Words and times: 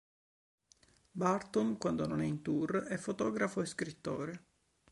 Burton, 1.11 1.77
quando 1.77 2.07
non 2.07 2.21
è 2.21 2.25
in 2.25 2.41
tour, 2.41 2.85
è 2.85 2.97
fotografo 2.97 3.61
e 3.61 3.67
scrittore. 3.67 4.45